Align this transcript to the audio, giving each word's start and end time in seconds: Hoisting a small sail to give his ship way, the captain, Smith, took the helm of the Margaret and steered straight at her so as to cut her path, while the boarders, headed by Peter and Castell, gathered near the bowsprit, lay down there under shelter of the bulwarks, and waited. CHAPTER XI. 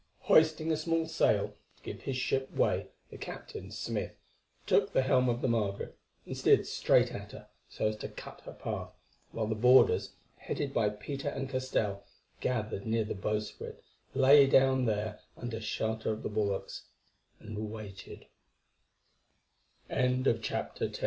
Hoisting 0.21 0.71
a 0.71 0.77
small 0.77 1.07
sail 1.07 1.53
to 1.77 1.83
give 1.83 2.01
his 2.01 2.17
ship 2.17 2.51
way, 2.55 2.87
the 3.11 3.19
captain, 3.19 3.69
Smith, 3.69 4.15
took 4.65 4.91
the 4.93 5.03
helm 5.03 5.29
of 5.29 5.43
the 5.43 5.47
Margaret 5.47 5.95
and 6.25 6.35
steered 6.35 6.65
straight 6.65 7.11
at 7.13 7.33
her 7.33 7.49
so 7.69 7.85
as 7.89 7.97
to 7.97 8.09
cut 8.09 8.41
her 8.45 8.51
path, 8.53 8.89
while 9.31 9.45
the 9.45 9.53
boarders, 9.53 10.13
headed 10.37 10.73
by 10.73 10.89
Peter 10.89 11.29
and 11.29 11.47
Castell, 11.47 12.03
gathered 12.39 12.87
near 12.87 13.03
the 13.05 13.13
bowsprit, 13.13 13.83
lay 14.15 14.47
down 14.47 14.85
there 14.85 15.19
under 15.37 15.61
shelter 15.61 16.11
of 16.11 16.23
the 16.23 16.29
bulwarks, 16.29 16.85
and 17.39 17.69
waited. 17.69 18.25
CHAPTER 19.87 20.91
XI. 20.91 20.99